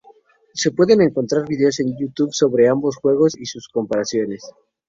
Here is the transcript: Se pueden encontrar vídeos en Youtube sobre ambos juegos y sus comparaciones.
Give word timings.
Se 0.55 0.71
pueden 0.71 1.01
encontrar 1.03 1.47
vídeos 1.47 1.79
en 1.79 1.95
Youtube 1.95 2.31
sobre 2.33 2.67
ambos 2.67 2.95
juegos 2.95 3.37
y 3.37 3.45
sus 3.45 3.67
comparaciones. 3.69 4.41